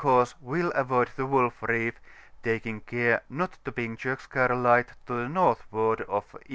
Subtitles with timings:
[0.01, 1.99] course will avoid the Wolf Reef,
[2.41, 6.49] taking care not to bring Kokskar Light to the northward of E.